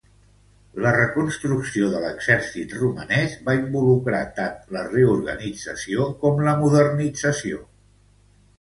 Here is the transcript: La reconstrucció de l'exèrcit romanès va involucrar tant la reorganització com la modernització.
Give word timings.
La 0.83 0.93
reconstrucció 0.93 1.89
de 1.95 1.99
l'exèrcit 2.05 2.73
romanès 2.79 3.37
va 3.49 3.55
involucrar 3.59 4.23
tant 4.41 4.59
la 4.79 4.83
reorganització 4.89 6.09
com 6.25 6.45
la 6.49 6.59
modernització. 6.65 7.65